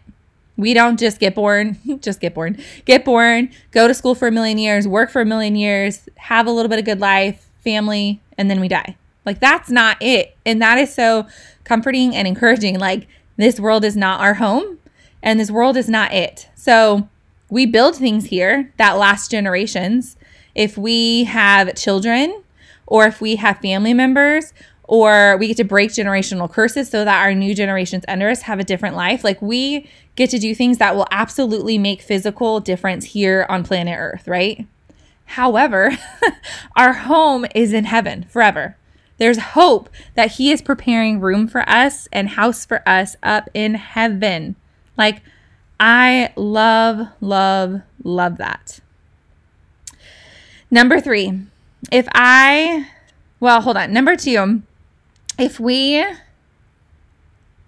We 0.56 0.74
don't 0.74 1.00
just 1.00 1.20
get 1.20 1.34
born, 1.36 1.80
just 2.02 2.20
get 2.20 2.36
born, 2.36 2.58
get 2.86 3.04
born, 3.04 3.50
go 3.72 3.88
to 3.88 3.94
school 3.94 4.16
for 4.16 4.28
a 4.28 4.32
million 4.32 4.58
years, 4.58 4.88
work 4.88 5.10
for 5.10 5.22
a 5.22 5.26
million 5.26 5.56
years, 5.56 6.08
have 6.16 6.46
a 6.46 6.52
little 6.52 6.70
bit 6.70 6.80
of 6.80 6.86
good 6.86 7.00
life, 7.00 7.50
family, 7.64 8.22
and 8.38 8.50
then 8.50 8.60
we 8.60 8.68
die. 8.68 8.96
Like 9.26 9.40
that's 9.40 9.70
not 9.70 9.98
it. 10.02 10.38
And 10.46 10.62
that 10.62 10.78
is 10.78 10.94
so 10.94 11.28
comforting 11.64 12.16
and 12.16 12.28
encouraging. 12.28 12.78
Like 12.78 13.08
this 13.38 13.60
world 13.60 13.84
is 13.84 13.96
not 13.96 14.22
our 14.22 14.36
home 14.36 14.78
and 15.22 15.40
this 15.40 15.50
world 15.50 15.78
is 15.78 15.90
not 15.90 16.14
it. 16.14 16.50
So 16.56 17.10
we 17.50 17.66
build 17.66 17.96
things 17.96 18.26
here 18.26 18.72
that 18.78 18.98
last 18.98 19.32
generations 19.32 20.18
if 20.56 20.78
we 20.78 21.26
have 21.26 21.76
children 21.76 22.44
or 22.86 23.06
if 23.06 23.22
we 23.22 23.38
have 23.38 23.60
family 23.60 23.94
members 23.94 24.54
or 24.84 25.38
we 25.38 25.48
get 25.48 25.58
to 25.58 25.64
break 25.64 25.90
generational 25.90 26.52
curses 26.52 26.90
so 26.90 27.06
that 27.06 27.22
our 27.22 27.34
new 27.34 27.56
generations 27.56 28.04
under 28.08 28.30
us 28.30 28.44
have 28.44 28.60
a 28.60 28.64
different 28.64 28.96
life. 28.96 29.24
Like 29.24 29.42
we 29.42 29.90
get 30.16 30.30
to 30.32 30.40
do 30.40 30.54
things 30.54 30.78
that 30.78 30.96
will 30.96 31.08
absolutely 31.12 31.78
make 31.78 32.02
physical 32.02 32.60
difference 32.60 33.06
here 33.06 33.46
on 33.50 33.64
planet 33.64 33.96
Earth, 33.98 34.28
right? 34.28 34.68
However, 35.26 35.98
our 36.76 36.94
home 36.94 37.46
is 37.56 37.74
in 37.74 37.86
heaven 37.86 38.26
forever. 38.30 38.78
There's 39.18 39.40
hope 39.40 39.90
that 40.16 40.34
He 40.34 40.52
is 40.52 40.62
preparing 40.62 41.20
room 41.20 41.48
for 41.48 41.68
us 41.70 42.08
and 42.12 42.30
house 42.30 42.66
for 42.66 42.88
us 42.88 43.16
up 43.24 43.50
in 43.54 43.76
heaven. 43.76 44.56
Like, 44.98 45.22
I 45.80 46.34
love, 46.36 47.08
love, 47.22 47.82
love 48.04 48.38
that. 48.38 48.80
Number 50.74 51.00
three, 51.00 51.40
if 51.92 52.08
I, 52.14 52.90
well, 53.40 53.62
hold 53.62 53.78
on. 53.78 53.94
Number 53.94 54.16
two, 54.16 54.64
if 55.38 55.60
we, 55.60 56.04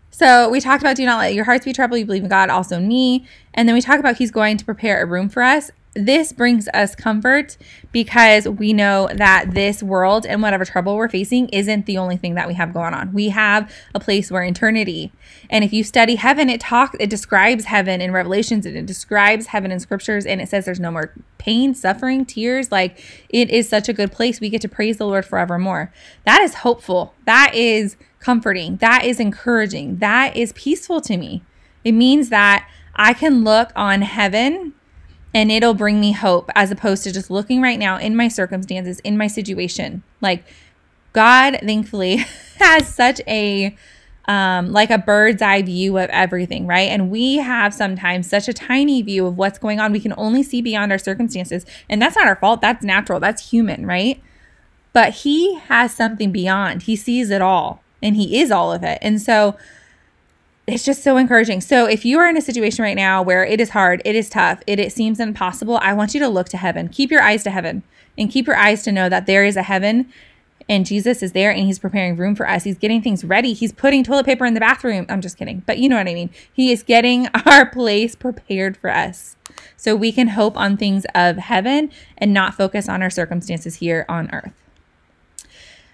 so 0.09 0.49
we 0.49 0.59
talked 0.59 0.81
about 0.81 0.95
do 0.95 1.05
not 1.05 1.19
let 1.19 1.35
your 1.35 1.45
hearts 1.45 1.65
be 1.65 1.71
troubled. 1.71 1.99
You 1.99 2.07
believe 2.07 2.23
in 2.23 2.29
God, 2.29 2.49
also 2.49 2.79
me. 2.79 3.27
And 3.53 3.69
then 3.69 3.75
we 3.75 3.81
talk 3.81 3.99
about 3.99 4.17
he's 4.17 4.31
going 4.31 4.57
to 4.57 4.65
prepare 4.65 5.03
a 5.03 5.05
room 5.05 5.29
for 5.29 5.43
us 5.43 5.69
this 5.95 6.33
brings 6.33 6.67
us 6.73 6.93
comfort 6.93 7.57
because 7.93 8.47
we 8.47 8.73
know 8.73 9.07
that 9.15 9.53
this 9.53 9.81
world 9.81 10.25
and 10.25 10.41
whatever 10.41 10.65
trouble 10.65 10.95
we're 10.95 11.07
facing 11.07 11.47
isn't 11.49 11.85
the 11.85 11.97
only 11.97 12.17
thing 12.17 12.35
that 12.35 12.47
we 12.47 12.53
have 12.53 12.73
going 12.73 12.93
on. 12.93 13.13
We 13.13 13.29
have 13.29 13.73
a 13.93 13.99
place 13.99 14.29
where 14.29 14.43
eternity. 14.43 15.13
And 15.49 15.63
if 15.63 15.71
you 15.71 15.85
study 15.85 16.15
heaven, 16.15 16.49
it 16.49 16.59
talks 16.59 16.97
it 16.99 17.09
describes 17.09 17.65
heaven 17.65 18.01
in 18.01 18.11
Revelations 18.11 18.65
and 18.65 18.75
it 18.75 18.85
describes 18.85 19.47
heaven 19.47 19.71
in 19.71 19.79
scriptures 19.79 20.25
and 20.25 20.41
it 20.41 20.49
says 20.49 20.65
there's 20.65 20.79
no 20.79 20.91
more 20.91 21.13
pain, 21.37 21.73
suffering, 21.73 22.25
tears. 22.25 22.71
Like 22.71 23.01
it 23.29 23.49
is 23.49 23.69
such 23.69 23.87
a 23.87 23.93
good 23.93 24.11
place. 24.11 24.41
We 24.41 24.49
get 24.49 24.61
to 24.61 24.69
praise 24.69 24.97
the 24.97 25.07
Lord 25.07 25.25
forevermore. 25.25 25.93
That 26.25 26.41
is 26.41 26.55
hopeful. 26.55 27.13
That 27.25 27.55
is 27.55 27.95
comforting. 28.19 28.77
That 28.77 29.05
is 29.05 29.19
encouraging. 29.19 29.97
That 29.99 30.35
is 30.35 30.51
peaceful 30.53 30.99
to 31.01 31.15
me. 31.15 31.41
It 31.85 31.93
means 31.93 32.29
that 32.29 32.67
I 32.95 33.13
can 33.13 33.43
look 33.43 33.71
on 33.75 34.01
heaven 34.01 34.73
and 35.35 35.51
it'll 35.51 35.73
bring 35.73 35.99
me 35.99 36.13
hope 36.13 36.49
as 36.55 36.71
opposed 36.71 37.03
to 37.03 37.11
just 37.11 37.29
looking 37.29 37.61
right 37.61 37.77
now 37.77 37.97
in 37.97 38.15
my 38.15 38.29
circumstances, 38.29 39.01
in 39.01 39.17
my 39.17 39.27
situation. 39.27 40.01
Like 40.21 40.45
God, 41.11 41.59
thankfully, 41.61 42.15
has 42.57 42.87
such 42.87 43.19
a 43.27 43.75
um, 44.29 44.71
like 44.71 44.89
a 44.89 44.97
bird's 44.97 45.41
eye 45.41 45.61
view 45.61 45.97
of 45.97 46.09
everything, 46.09 46.65
right? 46.65 46.89
And 46.89 47.11
we 47.11 47.35
have 47.35 47.73
sometimes 47.73 48.29
such 48.29 48.47
a 48.47 48.53
tiny 48.53 49.01
view 49.01 49.27
of 49.27 49.37
what's 49.37 49.59
going 49.59 49.79
on. 49.79 49.91
We 49.91 49.99
can 49.99 50.13
only 50.17 50.41
see 50.41 50.61
beyond 50.61 50.91
our 50.91 50.97
circumstances. 50.97 51.65
And 51.89 52.01
that's 52.01 52.15
not 52.15 52.27
our 52.27 52.37
fault. 52.37 52.61
That's 52.61 52.83
natural. 52.83 53.19
That's 53.19 53.51
human, 53.51 53.85
right? 53.85 54.23
But 54.93 55.13
He 55.13 55.55
has 55.55 55.93
something 55.93 56.31
beyond. 56.31 56.83
He 56.83 56.95
sees 56.95 57.29
it 57.29 57.41
all 57.41 57.83
and 58.01 58.15
He 58.15 58.39
is 58.39 58.51
all 58.51 58.71
of 58.71 58.83
it. 58.83 58.97
And 59.01 59.21
so 59.21 59.57
it's 60.67 60.83
just 60.83 61.03
so 61.03 61.17
encouraging. 61.17 61.61
So 61.61 61.85
if 61.85 62.05
you 62.05 62.19
are 62.19 62.27
in 62.27 62.37
a 62.37 62.41
situation 62.41 62.83
right 62.83 62.95
now 62.95 63.21
where 63.21 63.45
it 63.45 63.61
is 63.61 63.69
hard, 63.69 64.01
it 64.03 64.15
is 64.15 64.29
tough, 64.29 64.61
it, 64.65 64.79
it 64.79 64.91
seems 64.91 65.19
impossible, 65.19 65.77
I 65.77 65.93
want 65.93 66.13
you 66.13 66.19
to 66.21 66.27
look 66.27 66.49
to 66.49 66.57
heaven. 66.57 66.89
Keep 66.89 67.11
your 67.11 67.21
eyes 67.21 67.43
to 67.43 67.51
heaven 67.51 67.83
and 68.17 68.31
keep 68.31 68.47
your 68.47 68.55
eyes 68.55 68.83
to 68.83 68.91
know 68.91 69.09
that 69.09 69.25
there 69.27 69.45
is 69.45 69.57
a 69.57 69.63
heaven 69.63 70.11
and 70.67 70.85
Jesus 70.85 71.21
is 71.21 71.33
there 71.33 71.51
and 71.51 71.65
he's 71.65 71.77
preparing 71.77 72.15
room 72.15 72.35
for 72.35 72.49
us. 72.49 72.63
He's 72.63 72.77
getting 72.77 73.01
things 73.01 73.23
ready. 73.23 73.53
He's 73.53 73.71
putting 73.71 74.03
toilet 74.03 74.25
paper 74.25 74.45
in 74.45 74.55
the 74.55 74.59
bathroom. 74.59 75.05
I'm 75.09 75.21
just 75.21 75.37
kidding, 75.37 75.61
but 75.65 75.77
you 75.77 75.87
know 75.87 75.97
what 75.97 76.07
I 76.07 76.13
mean. 76.13 76.31
He 76.51 76.71
is 76.71 76.81
getting 76.81 77.27
our 77.45 77.69
place 77.69 78.15
prepared 78.15 78.77
for 78.77 78.89
us 78.89 79.35
so 79.77 79.95
we 79.95 80.11
can 80.11 80.29
hope 80.29 80.57
on 80.57 80.77
things 80.77 81.05
of 81.13 81.37
heaven 81.37 81.91
and 82.17 82.33
not 82.33 82.55
focus 82.55 82.89
on 82.89 83.03
our 83.03 83.11
circumstances 83.11 83.75
here 83.75 84.05
on 84.09 84.31
earth. 84.33 84.53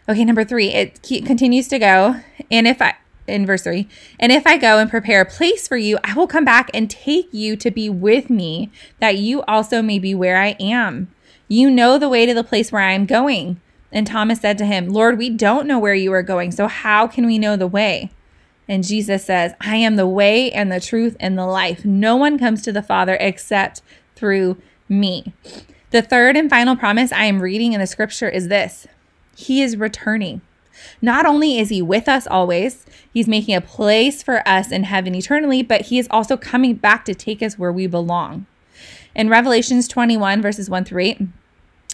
Okay, 0.08 0.24
number 0.26 0.44
three, 0.44 0.70
it 0.70 1.04
continues 1.04 1.68
to 1.68 1.78
go. 1.78 2.16
And 2.50 2.68
if 2.68 2.82
I, 2.82 2.96
in 3.28 3.46
verse 3.46 3.64
3 3.64 3.88
and 4.20 4.32
if 4.32 4.46
i 4.46 4.58
go 4.58 4.78
and 4.78 4.90
prepare 4.90 5.22
a 5.22 5.26
place 5.26 5.68
for 5.68 5.78
you 5.78 5.98
i 6.04 6.14
will 6.14 6.28
come 6.28 6.46
back 6.46 6.70
and 6.74 6.90
take 6.90 7.30
you 7.32 7.56
to 7.56 7.72
be 7.72 7.90
with 7.90 8.30
me 8.30 8.72
that 9.00 9.18
you 9.18 9.42
also 9.44 9.82
may 9.82 10.00
be 10.00 10.14
where 10.14 10.38
i 10.38 10.56
am. 10.60 11.12
You 11.48 11.70
know 11.70 11.98
the 11.98 12.10
way 12.10 12.26
to 12.26 12.34
the 12.34 12.44
place 12.44 12.72
where 12.72 12.82
i 12.82 12.94
am 12.94 13.06
going. 13.06 13.60
And 13.92 14.08
thomas 14.08 14.42
said 14.42 14.58
to 14.60 14.66
him 14.66 14.90
lord 14.90 15.18
we 15.18 15.30
don't 15.30 15.68
know 15.68 15.80
where 15.80 15.94
you 15.94 16.12
are 16.14 16.24
going 16.24 16.52
so 16.52 16.68
how 16.68 17.08
can 17.08 17.26
we 17.26 17.38
know 17.38 17.56
the 17.56 17.68
way? 17.68 18.12
And 18.68 18.84
jesus 18.84 19.26
says 19.26 19.54
i 19.62 19.76
am 19.76 19.96
the 19.96 20.08
way 20.08 20.52
and 20.52 20.72
the 20.72 20.80
truth 20.80 21.16
and 21.20 21.38
the 21.38 21.46
life. 21.46 21.86
No 21.86 22.16
one 22.16 22.40
comes 22.40 22.62
to 22.64 22.72
the 22.72 22.84
father 22.84 23.18
except 23.20 23.82
through 24.16 24.62
me. 24.90 25.34
The 25.92 26.02
third 26.02 26.36
and 26.38 26.50
final 26.50 26.76
promise 26.76 27.12
i 27.12 27.26
am 27.26 27.42
reading 27.42 27.74
in 27.74 27.80
the 27.80 27.88
scripture 27.88 28.30
is 28.30 28.48
this. 28.48 28.88
He 29.36 29.62
is 29.62 29.78
returning 29.78 30.42
not 31.02 31.26
only 31.26 31.58
is 31.58 31.70
he 31.70 31.82
with 31.82 32.08
us 32.08 32.28
always, 32.28 32.86
he's 33.14 33.28
making 33.28 33.56
a 33.56 33.62
place 33.62 34.22
for 34.24 34.48
us 34.48 34.72
in 34.72 34.84
heaven 34.84 35.16
eternally, 35.16 35.64
but 35.64 35.82
he 35.82 36.00
is 36.00 36.08
also 36.12 36.38
coming 36.38 36.76
back 36.76 37.06
to 37.06 37.14
take 37.14 37.42
us 37.42 37.58
where 37.58 37.72
we 37.72 37.88
belong. 37.88 38.46
In 39.16 39.30
Revelations 39.30 39.88
21, 39.88 40.42
verses 40.42 40.70
1 40.70 40.86
through 40.86 41.04
8, 41.04 41.22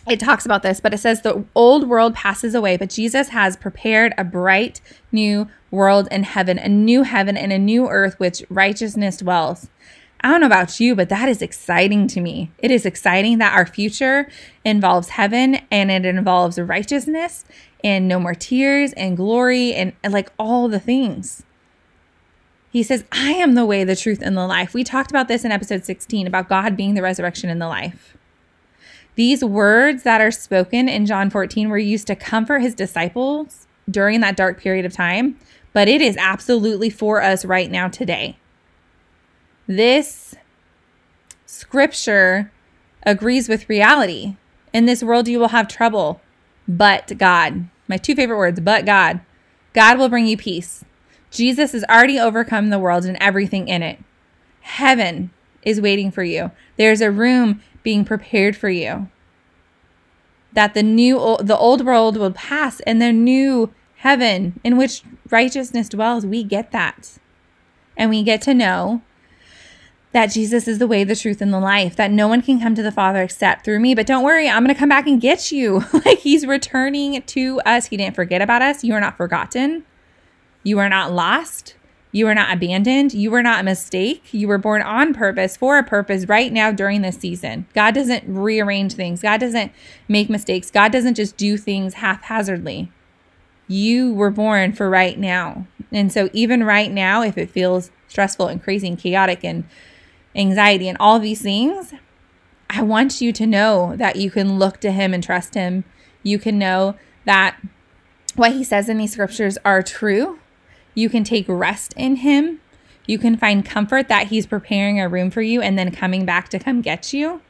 it 0.09 0.19
talks 0.19 0.45
about 0.45 0.63
this, 0.63 0.79
but 0.79 0.93
it 0.93 0.99
says 0.99 1.21
the 1.21 1.43
old 1.53 1.89
world 1.89 2.13
passes 2.13 2.55
away, 2.55 2.77
but 2.77 2.89
Jesus 2.89 3.29
has 3.29 3.57
prepared 3.57 4.13
a 4.17 4.23
bright 4.23 4.79
new 5.11 5.49
world 5.69 6.07
in 6.11 6.23
heaven, 6.23 6.57
a 6.57 6.69
new 6.69 7.03
heaven 7.03 7.35
and 7.35 7.51
a 7.51 7.57
new 7.57 7.89
earth 7.89 8.17
which 8.19 8.43
righteousness 8.49 9.17
dwells. 9.17 9.69
I 10.21 10.29
don't 10.29 10.41
know 10.41 10.47
about 10.47 10.79
you, 10.79 10.95
but 10.95 11.09
that 11.09 11.29
is 11.29 11.41
exciting 11.41 12.07
to 12.07 12.21
me. 12.21 12.51
It 12.57 12.71
is 12.71 12.85
exciting 12.85 13.37
that 13.37 13.55
our 13.55 13.65
future 13.65 14.29
involves 14.65 15.09
heaven 15.09 15.59
and 15.69 15.91
it 15.91 16.05
involves 16.05 16.59
righteousness 16.59 17.45
and 17.83 18.07
no 18.07 18.19
more 18.19 18.33
tears 18.33 18.93
and 18.93 19.15
glory 19.15 19.73
and, 19.73 19.93
like 20.09 20.31
all 20.39 20.67
the 20.67 20.79
things. 20.79 21.43
He 22.71 22.83
says, 22.83 23.05
I 23.11 23.31
am 23.31 23.55
the 23.55 23.65
way, 23.65 23.83
the 23.83 23.95
truth, 23.95 24.21
and 24.21 24.35
the 24.35 24.47
life. 24.47 24.73
We 24.73 24.83
talked 24.83 25.11
about 25.11 25.27
this 25.27 25.45
in 25.45 25.51
episode 25.51 25.85
16 25.85 26.27
about 26.27 26.49
God 26.49 26.75
being 26.75 26.95
the 26.95 27.01
resurrection 27.01 27.49
and 27.49 27.61
the 27.61 27.67
life. 27.67 28.17
These 29.15 29.43
words 29.43 30.03
that 30.03 30.21
are 30.21 30.31
spoken 30.31 30.89
in 30.89 31.05
John 31.05 31.29
14 31.29 31.69
were 31.69 31.77
used 31.77 32.07
to 32.07 32.15
comfort 32.15 32.59
his 32.59 32.75
disciples 32.75 33.67
during 33.89 34.19
that 34.21 34.35
dark 34.35 34.59
period 34.59 34.85
of 34.85 34.93
time, 34.93 35.39
but 35.73 35.87
it 35.87 36.01
is 36.01 36.17
absolutely 36.17 36.89
for 36.89 37.21
us 37.21 37.45
right 37.45 37.71
now 37.71 37.87
today. 37.87 38.37
This 39.67 40.35
scripture 41.45 42.51
agrees 43.03 43.49
with 43.49 43.69
reality. 43.69 44.37
In 44.73 44.85
this 44.85 45.03
world, 45.03 45.27
you 45.27 45.39
will 45.39 45.49
have 45.49 45.67
trouble, 45.67 46.21
but 46.67 47.17
God. 47.17 47.69
My 47.87 47.97
two 47.97 48.15
favorite 48.15 48.37
words, 48.37 48.59
but 48.61 48.85
God. 48.85 49.19
God 49.73 49.97
will 49.97 50.09
bring 50.09 50.25
you 50.25 50.37
peace. 50.37 50.85
Jesus 51.31 51.73
has 51.73 51.83
already 51.85 52.17
overcome 52.17 52.69
the 52.69 52.79
world 52.79 53.05
and 53.05 53.17
everything 53.19 53.67
in 53.67 53.83
it. 53.83 53.99
Heaven 54.61 55.31
is 55.63 55.81
waiting 55.81 56.11
for 56.11 56.23
you. 56.23 56.51
There's 56.77 57.01
a 57.01 57.11
room 57.11 57.61
being 57.83 58.05
prepared 58.05 58.55
for 58.55 58.69
you. 58.69 59.09
That 60.53 60.73
the 60.73 60.83
new 60.83 61.37
the 61.41 61.57
old 61.57 61.85
world 61.85 62.17
will 62.17 62.31
pass 62.31 62.79
and 62.81 63.01
the 63.01 63.11
new 63.11 63.73
heaven 63.97 64.59
in 64.63 64.77
which 64.77 65.03
righteousness 65.29 65.89
dwells, 65.89 66.25
we 66.25 66.43
get 66.43 66.71
that. 66.71 67.17
And 67.97 68.09
we 68.09 68.23
get 68.23 68.41
to 68.43 68.53
know 68.53 69.01
that 70.13 70.27
Jesus 70.27 70.67
is 70.67 70.79
the 70.79 70.87
way, 70.87 71.03
the 71.03 71.15
truth, 71.15 71.41
and 71.41 71.53
the 71.53 71.59
life, 71.59 71.95
that 71.95 72.11
no 72.11 72.27
one 72.27 72.41
can 72.41 72.59
come 72.59 72.75
to 72.75 72.81
the 72.81 72.91
Father 72.91 73.21
except 73.21 73.65
through 73.65 73.79
me. 73.79 73.93
But 73.93 74.07
don't 74.07 74.23
worry, 74.23 74.49
I'm 74.49 74.63
going 74.63 74.73
to 74.73 74.79
come 74.79 74.89
back 74.89 75.07
and 75.07 75.19
get 75.21 75.51
you. 75.51 75.83
like 76.05 76.19
he's 76.19 76.45
returning 76.45 77.21
to 77.21 77.61
us. 77.65 77.87
He 77.87 77.97
didn't 77.97 78.15
forget 78.15 78.41
about 78.41 78.61
us. 78.61 78.83
You 78.83 78.93
are 78.93 79.01
not 79.01 79.17
forgotten. 79.17 79.85
You 80.63 80.79
are 80.79 80.89
not 80.89 81.11
lost. 81.11 81.75
You 82.11 82.27
are 82.27 82.35
not 82.35 82.53
abandoned. 82.53 83.13
You 83.13 83.29
were 83.31 83.43
not 83.43 83.59
a 83.59 83.63
mistake. 83.63 84.33
You 84.33 84.47
were 84.47 84.57
born 84.57 84.81
on 84.81 85.13
purpose 85.13 85.57
for 85.57 85.77
a 85.77 85.83
purpose 85.83 86.25
right 86.25 86.51
now 86.51 86.71
during 86.71 87.01
this 87.01 87.17
season. 87.17 87.67
God 87.73 87.93
doesn't 87.93 88.23
rearrange 88.27 88.93
things, 88.93 89.21
God 89.21 89.39
doesn't 89.39 89.71
make 90.07 90.29
mistakes. 90.29 90.71
God 90.71 90.91
doesn't 90.91 91.15
just 91.15 91.37
do 91.37 91.57
things 91.57 91.95
haphazardly. 91.95 92.91
You 93.67 94.13
were 94.13 94.31
born 94.31 94.71
for 94.71 94.89
right 94.89 95.19
now. 95.19 95.67
And 95.91 96.11
so, 96.11 96.29
even 96.31 96.63
right 96.63 96.91
now, 96.91 97.21
if 97.21 97.37
it 97.37 97.49
feels 97.49 97.91
stressful 98.07 98.47
and 98.47 98.63
crazy 98.63 98.87
and 98.87 98.97
chaotic 98.97 99.43
and 99.43 99.65
anxiety, 100.37 100.87
and 100.87 100.97
all 100.99 101.19
these 101.19 101.41
things, 101.41 101.93
I 102.69 102.81
want 102.83 103.19
you 103.21 103.33
to 103.33 103.47
know 103.47 103.95
that 103.97 104.15
you 104.17 104.29
can 104.31 104.59
look 104.59 104.79
to 104.81 104.91
Him 104.91 105.13
and 105.13 105.23
trust 105.23 105.55
Him. 105.55 105.83
You 106.23 106.37
can 106.37 106.59
know 106.59 106.95
that 107.25 107.57
what 108.35 108.53
He 108.53 108.63
says 108.63 108.87
in 108.87 108.97
these 108.97 109.13
scriptures 109.13 109.57
are 109.65 109.81
true. 109.81 110.39
You 110.93 111.09
can 111.09 111.23
take 111.23 111.45
rest 111.47 111.93
in 111.97 112.17
Him. 112.17 112.61
You 113.05 113.17
can 113.17 113.37
find 113.37 113.65
comfort 113.65 114.09
that 114.09 114.27
He's 114.27 114.45
preparing 114.45 114.99
a 114.99 115.09
room 115.09 115.31
for 115.31 115.41
you 115.41 115.61
and 115.61 115.77
then 115.77 115.91
coming 115.91 116.25
back 116.25 116.49
to 116.49 116.59
come 116.59 116.81
get 116.81 117.13
you. 117.13 117.41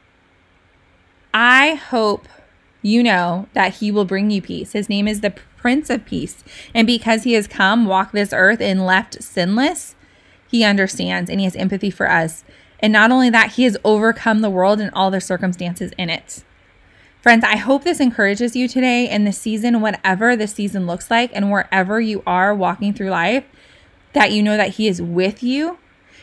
I 1.33 1.75
hope 1.75 2.27
you 2.81 3.03
know 3.03 3.47
that 3.53 3.75
He 3.75 3.91
will 3.91 4.05
bring 4.05 4.29
you 4.29 4.41
peace. 4.41 4.71
His 4.73 4.87
name 4.87 5.07
is 5.07 5.21
the 5.21 5.33
Prince 5.57 5.89
of 5.89 6.05
Peace. 6.05 6.43
And 6.73 6.85
because 6.85 7.23
He 7.23 7.33
has 7.33 7.47
come, 7.47 7.85
walked 7.85 8.13
this 8.13 8.31
earth, 8.33 8.61
and 8.61 8.85
left 8.85 9.21
sinless, 9.21 9.95
He 10.47 10.63
understands 10.63 11.29
and 11.29 11.39
He 11.39 11.45
has 11.45 11.55
empathy 11.55 11.89
for 11.89 12.09
us. 12.09 12.43
And 12.79 12.93
not 12.93 13.11
only 13.11 13.29
that, 13.29 13.53
he 13.53 13.63
has 13.63 13.77
overcome 13.83 14.41
the 14.41 14.49
world 14.49 14.79
and 14.79 14.91
all 14.93 15.09
the 15.11 15.21
circumstances 15.21 15.91
in 15.97 16.09
it. 16.09 16.43
Friends, 17.21 17.43
I 17.43 17.57
hope 17.57 17.83
this 17.83 17.99
encourages 17.99 18.55
you 18.55 18.67
today 18.67 19.09
in 19.09 19.25
the 19.25 19.33
season, 19.33 19.81
whatever 19.81 20.35
the 20.35 20.47
season 20.47 20.85
looks 20.85 21.09
like, 21.09 21.31
and 21.33 21.51
wherever 21.51 21.99
you 21.99 22.23
are 22.27 22.53
walking 22.53 22.93
through 22.93 23.09
life, 23.09 23.43
that 24.13 24.31
you 24.31 24.43
know 24.43 24.55
that 24.55 24.75
He 24.75 24.87
is 24.87 25.01
with 25.01 25.41
you. 25.41 25.79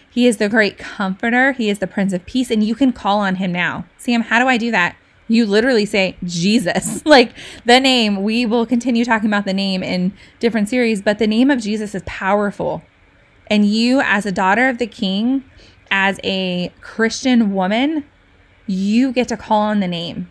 He 0.09 0.27
is 0.27 0.37
the 0.37 0.49
great 0.49 0.79
comforter. 0.79 1.53
He 1.53 1.69
is 1.69 1.81
the 1.81 1.89
Prince 1.89 2.13
of 2.13 2.25
Peace, 2.25 2.51
and 2.51 2.63
you 2.63 2.77
can 2.77 2.93
call 2.93 3.19
on 3.19 3.35
Him 3.37 3.51
now. 3.53 3.85
Sam, 3.99 4.23
how 4.23 4.39
do 4.39 4.47
I 4.47 4.57
do 4.57 4.71
that? 4.71 4.97
You 5.27 5.45
literally 5.45 5.85
say 5.85 6.17
Jesus, 6.23 7.05
like 7.07 7.33
the 7.65 7.81
name. 7.81 8.23
We 8.23 8.47
will 8.47 8.65
continue 8.65 9.05
talking 9.05 9.29
about 9.29 9.45
the 9.45 9.53
name 9.53 9.83
in 9.83 10.13
different 10.39 10.69
series, 10.69 11.03
but 11.03 11.19
the 11.19 11.27
name 11.27 11.51
of 11.51 11.61
Jesus 11.61 11.95
is 11.95 12.03
powerful. 12.07 12.83
And 13.49 13.67
you, 13.67 14.01
as 14.01 14.25
a 14.25 14.33
daughter 14.33 14.69
of 14.69 14.79
the 14.79 14.87
King, 14.87 15.45
as 15.97 16.19
a 16.25 16.73
Christian 16.81 17.55
woman, 17.55 18.05
you 18.67 19.13
get 19.13 19.29
to 19.29 19.37
call 19.37 19.61
on 19.61 19.79
the 19.79 19.87
name. 19.87 20.29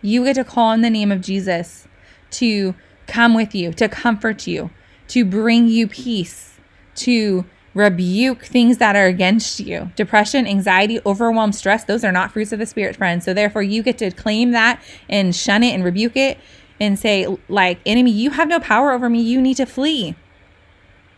You 0.00 0.24
get 0.24 0.34
to 0.34 0.44
call 0.44 0.68
on 0.68 0.82
the 0.82 0.90
name 0.90 1.10
of 1.10 1.20
Jesus 1.20 1.88
to 2.30 2.76
come 3.08 3.34
with 3.34 3.52
you, 3.52 3.72
to 3.72 3.88
comfort 3.88 4.46
you, 4.46 4.70
to 5.08 5.24
bring 5.24 5.66
you 5.66 5.88
peace, 5.88 6.60
to 6.94 7.44
rebuke 7.74 8.44
things 8.44 8.78
that 8.78 8.94
are 8.94 9.06
against 9.06 9.58
you. 9.58 9.90
Depression, 9.96 10.46
anxiety, 10.46 11.00
overwhelm, 11.04 11.50
stress, 11.50 11.82
those 11.82 12.04
are 12.04 12.12
not 12.12 12.30
fruits 12.30 12.52
of 12.52 12.60
the 12.60 12.66
spirit, 12.66 12.94
friends. 12.94 13.24
So 13.24 13.34
therefore 13.34 13.62
you 13.62 13.82
get 13.82 13.98
to 13.98 14.12
claim 14.12 14.52
that 14.52 14.80
and 15.08 15.34
shun 15.34 15.64
it 15.64 15.74
and 15.74 15.82
rebuke 15.82 16.16
it 16.16 16.38
and 16.78 16.96
say 16.96 17.26
like, 17.48 17.80
enemy, 17.84 18.12
you 18.12 18.30
have 18.30 18.46
no 18.46 18.60
power 18.60 18.92
over 18.92 19.10
me. 19.10 19.20
You 19.20 19.42
need 19.42 19.56
to 19.56 19.66
flee. 19.66 20.14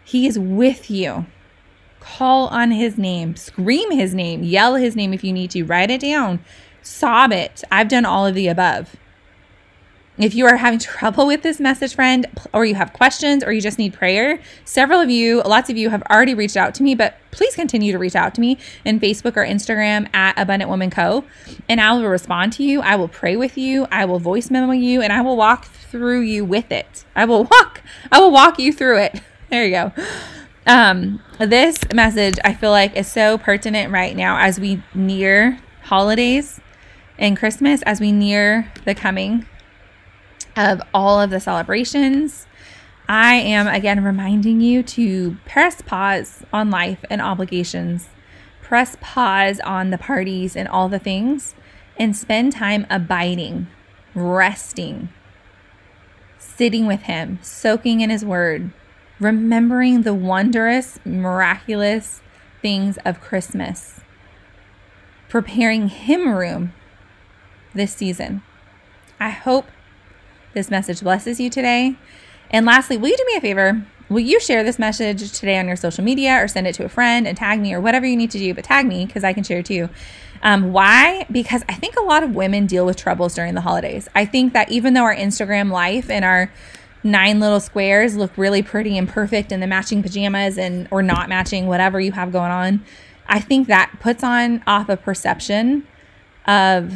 He 0.04 0.26
is 0.26 0.38
with 0.38 0.90
you. 0.90 1.26
Call 2.04 2.48
on 2.48 2.70
his 2.70 2.98
name, 2.98 3.34
scream 3.34 3.90
his 3.90 4.14
name, 4.14 4.42
yell 4.42 4.74
his 4.74 4.94
name 4.94 5.14
if 5.14 5.24
you 5.24 5.32
need 5.32 5.50
to, 5.52 5.62
write 5.64 5.90
it 5.90 6.02
down, 6.02 6.44
sob 6.82 7.32
it. 7.32 7.64
I've 7.72 7.88
done 7.88 8.04
all 8.04 8.26
of 8.26 8.34
the 8.34 8.46
above. 8.46 8.94
If 10.18 10.34
you 10.34 10.46
are 10.46 10.56
having 10.56 10.78
trouble 10.78 11.26
with 11.26 11.42
this 11.42 11.58
message, 11.58 11.94
friend, 11.94 12.26
or 12.52 12.64
you 12.64 12.76
have 12.76 12.92
questions 12.92 13.42
or 13.42 13.52
you 13.52 13.60
just 13.60 13.78
need 13.78 13.94
prayer, 13.94 14.38
several 14.64 15.00
of 15.00 15.08
you, 15.10 15.42
lots 15.42 15.70
of 15.70 15.76
you 15.76 15.90
have 15.90 16.02
already 16.02 16.34
reached 16.34 16.58
out 16.58 16.74
to 16.74 16.82
me, 16.84 16.94
but 16.94 17.16
please 17.32 17.56
continue 17.56 17.90
to 17.90 17.98
reach 17.98 18.14
out 18.14 18.34
to 18.34 18.40
me 18.40 18.58
in 18.84 19.00
Facebook 19.00 19.36
or 19.36 19.44
Instagram 19.44 20.14
at 20.14 20.38
Abundant 20.38 20.70
Woman 20.70 20.90
Co. 20.90 21.24
And 21.68 21.80
I 21.80 21.94
will 21.94 22.06
respond 22.06 22.52
to 22.54 22.62
you. 22.62 22.80
I 22.82 22.94
will 22.94 23.08
pray 23.08 23.34
with 23.34 23.58
you. 23.58 23.88
I 23.90 24.04
will 24.04 24.20
voice 24.20 24.50
memo 24.50 24.70
you 24.72 25.00
and 25.00 25.12
I 25.12 25.20
will 25.22 25.36
walk 25.36 25.64
through 25.64 26.20
you 26.20 26.44
with 26.44 26.70
it. 26.70 27.04
I 27.16 27.24
will 27.24 27.44
walk, 27.44 27.82
I 28.12 28.20
will 28.20 28.30
walk 28.30 28.60
you 28.60 28.72
through 28.72 28.98
it. 28.98 29.20
There 29.50 29.64
you 29.64 29.70
go. 29.70 29.92
Um, 30.66 31.22
this 31.38 31.78
message 31.92 32.38
I 32.42 32.54
feel 32.54 32.70
like 32.70 32.96
is 32.96 33.10
so 33.10 33.36
pertinent 33.36 33.92
right 33.92 34.16
now 34.16 34.38
as 34.38 34.58
we 34.58 34.82
near 34.94 35.58
holidays 35.82 36.58
and 37.18 37.36
Christmas, 37.36 37.82
as 37.82 38.00
we 38.00 38.12
near 38.12 38.72
the 38.86 38.94
coming 38.94 39.46
of 40.56 40.80
all 40.94 41.20
of 41.20 41.28
the 41.30 41.40
celebrations. 41.40 42.46
I 43.06 43.34
am 43.34 43.66
again 43.66 44.02
reminding 44.02 44.62
you 44.62 44.82
to 44.84 45.36
press 45.44 45.82
pause 45.82 46.42
on 46.50 46.70
life 46.70 47.04
and 47.10 47.20
obligations, 47.20 48.08
press 48.62 48.96
pause 49.02 49.60
on 49.60 49.90
the 49.90 49.98
parties 49.98 50.56
and 50.56 50.66
all 50.66 50.88
the 50.88 50.98
things, 50.98 51.54
and 51.98 52.16
spend 52.16 52.52
time 52.52 52.86
abiding, 52.88 53.66
resting, 54.14 55.10
sitting 56.38 56.86
with 56.86 57.02
Him, 57.02 57.38
soaking 57.42 58.00
in 58.00 58.08
His 58.08 58.24
Word, 58.24 58.72
remembering 59.20 60.02
the 60.02 60.14
wondrous, 60.14 60.98
miraculous 61.04 62.20
things 62.62 62.98
of 63.04 63.20
Christmas, 63.20 64.00
preparing 65.28 65.88
Him 65.88 66.34
room 66.34 66.72
this 67.74 67.94
season. 67.94 68.42
I 69.20 69.30
hope 69.30 69.66
this 70.54 70.70
message 70.70 71.00
blesses 71.00 71.40
you 71.40 71.50
today. 71.50 71.96
And 72.50 72.66
lastly, 72.66 72.96
will 72.96 73.08
you 73.08 73.16
do 73.16 73.24
me 73.26 73.36
a 73.36 73.40
favor? 73.40 73.86
Will 74.08 74.20
you 74.20 74.38
share 74.38 74.62
this 74.62 74.78
message 74.78 75.32
today 75.32 75.58
on 75.58 75.66
your 75.66 75.76
social 75.76 76.04
media 76.04 76.42
or 76.42 76.46
send 76.46 76.66
it 76.66 76.74
to 76.76 76.84
a 76.84 76.88
friend 76.88 77.26
and 77.26 77.36
tag 77.36 77.58
me 77.58 77.72
or 77.72 77.80
whatever 77.80 78.06
you 78.06 78.16
need 78.16 78.30
to 78.32 78.38
do? 78.38 78.54
But 78.54 78.64
tag 78.64 78.86
me 78.86 79.06
because 79.06 79.24
I 79.24 79.32
can 79.32 79.44
share 79.44 79.62
too. 79.62 79.88
Um, 80.42 80.72
why? 80.72 81.26
Because 81.32 81.64
I 81.68 81.74
think 81.74 81.96
a 81.96 82.02
lot 82.02 82.22
of 82.22 82.34
women 82.34 82.66
deal 82.66 82.84
with 82.84 82.96
troubles 82.96 83.34
during 83.34 83.54
the 83.54 83.62
holidays. 83.62 84.08
I 84.14 84.26
think 84.26 84.52
that 84.52 84.70
even 84.70 84.92
though 84.92 85.04
our 85.04 85.16
Instagram 85.16 85.72
life 85.72 86.10
and 86.10 86.24
our 86.24 86.52
nine 87.04 87.38
little 87.38 87.60
squares 87.60 88.16
look 88.16 88.36
really 88.36 88.62
pretty 88.62 88.96
and 88.98 89.08
perfect 89.08 89.52
in 89.52 89.60
the 89.60 89.66
matching 89.66 90.02
pajamas 90.02 90.58
and 90.58 90.88
or 90.90 91.02
not 91.02 91.28
matching 91.28 91.66
whatever 91.66 92.00
you 92.00 92.12
have 92.12 92.32
going 92.32 92.50
on, 92.50 92.84
I 93.28 93.40
think 93.40 93.68
that 93.68 93.92
puts 94.00 94.24
on 94.24 94.62
off 94.66 94.88
a 94.88 94.96
perception 94.96 95.86
of 96.46 96.94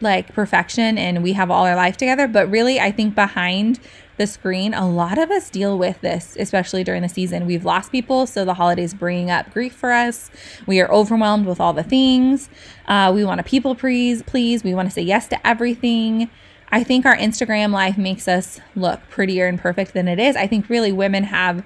like 0.00 0.34
perfection 0.34 0.98
and 0.98 1.22
we 1.22 1.32
have 1.32 1.50
all 1.50 1.64
our 1.64 1.76
life 1.76 1.96
together. 1.96 2.28
But 2.28 2.50
really, 2.50 2.78
I 2.78 2.90
think 2.90 3.14
behind 3.14 3.80
the 4.16 4.26
screen, 4.26 4.74
a 4.74 4.88
lot 4.88 5.18
of 5.18 5.30
us 5.30 5.50
deal 5.50 5.76
with 5.76 6.00
this, 6.00 6.36
especially 6.38 6.84
during 6.84 7.02
the 7.02 7.08
season. 7.08 7.46
We've 7.46 7.64
lost 7.64 7.90
people, 7.90 8.26
so 8.26 8.44
the 8.44 8.54
holidays 8.54 8.94
bring 8.94 9.30
up 9.30 9.52
grief 9.52 9.74
for 9.74 9.92
us. 9.92 10.30
We 10.66 10.80
are 10.80 10.90
overwhelmed 10.92 11.46
with 11.46 11.58
all 11.58 11.72
the 11.72 11.82
things. 11.82 12.48
Uh, 12.86 13.10
we 13.14 13.24
want 13.24 13.38
to 13.38 13.44
people 13.44 13.74
please, 13.74 14.22
please. 14.22 14.62
We 14.62 14.74
want 14.74 14.88
to 14.88 14.94
say 14.94 15.02
yes 15.02 15.26
to 15.28 15.46
everything. 15.46 16.30
I 16.70 16.82
think 16.82 17.06
our 17.06 17.16
Instagram 17.16 17.72
life 17.72 17.96
makes 17.96 18.26
us 18.26 18.60
look 18.74 19.00
prettier 19.08 19.46
and 19.46 19.58
perfect 19.58 19.92
than 19.92 20.08
it 20.08 20.18
is. 20.18 20.36
I 20.36 20.46
think 20.46 20.68
really 20.68 20.92
women 20.92 21.24
have 21.24 21.64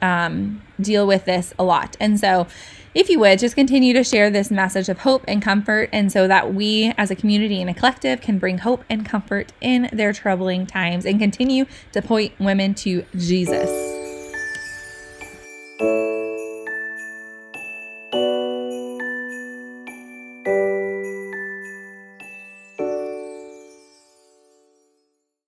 um, 0.00 0.62
deal 0.80 1.06
with 1.06 1.24
this 1.24 1.52
a 1.58 1.64
lot. 1.64 1.96
And 2.00 2.18
so, 2.18 2.46
if 2.94 3.08
you 3.10 3.20
would, 3.20 3.38
just 3.38 3.54
continue 3.54 3.92
to 3.92 4.02
share 4.02 4.30
this 4.30 4.50
message 4.50 4.88
of 4.88 5.00
hope 5.00 5.24
and 5.28 5.42
comfort, 5.42 5.90
and 5.92 6.10
so 6.10 6.26
that 6.26 6.54
we 6.54 6.92
as 6.96 7.10
a 7.10 7.16
community 7.16 7.60
and 7.60 7.70
a 7.70 7.74
collective 7.74 8.20
can 8.20 8.38
bring 8.38 8.58
hope 8.58 8.82
and 8.88 9.06
comfort 9.06 9.52
in 9.60 9.88
their 9.92 10.12
troubling 10.12 10.66
times 10.66 11.04
and 11.04 11.20
continue 11.20 11.66
to 11.92 12.02
point 12.02 12.32
women 12.40 12.74
to 12.74 13.04
Jesus. 13.16 13.68